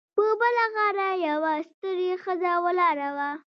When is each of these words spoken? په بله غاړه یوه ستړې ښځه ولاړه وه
په 0.15 0.25
بله 0.41 0.63
غاړه 0.75 1.09
یوه 1.27 1.53
ستړې 1.69 2.11
ښځه 2.23 2.53
ولاړه 2.65 3.09
وه 3.17 3.29